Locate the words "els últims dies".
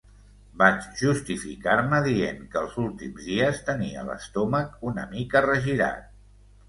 2.61-3.61